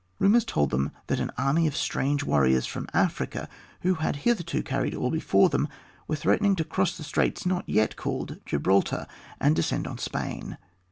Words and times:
Rumors 0.17 0.41
had 0.41 0.47
told 0.47 0.71
them 0.71 0.89
that 1.05 1.19
an 1.19 1.29
army 1.37 1.67
of 1.67 1.75
strange 1.77 2.23
warriors 2.23 2.65
from 2.65 2.87
Africa, 2.91 3.47
who 3.81 3.93
had 3.93 4.15
hitherto 4.25 4.63
carried 4.63 4.95
all 4.95 5.11
before 5.11 5.47
them, 5.47 5.67
were 6.07 6.15
threatening 6.15 6.55
to 6.55 6.63
cross 6.63 6.97
the 6.97 7.03
straits 7.03 7.45
not 7.45 7.69
yet 7.69 7.95
called 7.97 8.39
Gibraltar, 8.47 9.05
and 9.39 9.55
descend 9.55 9.85
on 9.85 9.99
Spain. 9.99 10.57